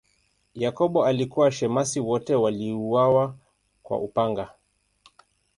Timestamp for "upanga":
3.99-4.49